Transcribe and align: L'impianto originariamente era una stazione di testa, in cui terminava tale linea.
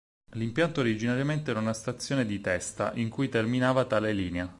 L'impianto 0.31 0.79
originariamente 0.79 1.51
era 1.51 1.59
una 1.59 1.75
stazione 1.75 2.25
di 2.25 2.41
testa, 2.41 2.91
in 2.95 3.09
cui 3.11 3.29
terminava 3.29 3.85
tale 3.85 4.11
linea. 4.13 4.49